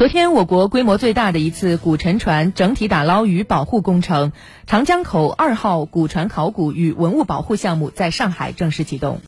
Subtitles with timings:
[0.00, 4.32] 昨天我国规模最大的一次古沉船整体打捞与保护工程
[4.66, 9.18] 长江口二号古船考古与文物保护项目在上海正式启动。